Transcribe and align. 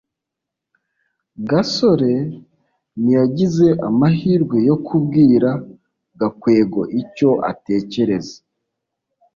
gasore 1.49 2.13
ntiyagize 3.01 3.67
amahirwe 3.87 4.57
yo 4.69 4.75
kubwira 4.85 5.49
gakwego 6.19 6.81
icyo 7.01 7.31
atekereza 7.51 8.35